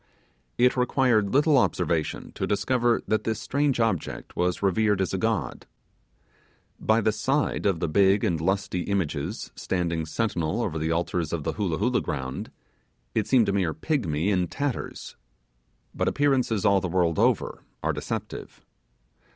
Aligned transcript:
It 0.57 0.75
required 0.75 1.29
little 1.31 1.59
observation 1.59 2.31
to 2.31 2.47
discover 2.47 3.03
that 3.07 3.23
this 3.23 3.39
strange 3.39 3.79
object 3.79 4.35
was 4.35 4.63
revered 4.63 4.99
as 4.99 5.13
a 5.13 5.19
god. 5.19 5.67
By 6.79 7.01
the 7.01 7.11
side 7.11 7.67
of 7.67 7.79
the 7.79 7.87
big 7.87 8.23
and 8.23 8.41
lusty 8.41 8.81
images 8.81 9.51
standing 9.55 10.07
sentinel 10.07 10.63
over 10.63 10.79
the 10.79 10.91
altars 10.91 11.31
of 11.31 11.43
the 11.43 11.53
Hoolah 11.53 11.77
Hoolah 11.77 12.01
ground, 12.01 12.49
it 13.13 13.27
seemed 13.27 13.47
a 13.47 13.53
mere 13.53 13.75
pigmy 13.75 14.31
in 14.31 14.47
tatters. 14.47 15.17
But 15.93 16.07
appearances 16.07 16.65
all 16.65 16.81
the 16.81 16.87
world 16.87 17.19
over 17.19 17.63
are 17.83 17.93
deceptive. 17.93 18.65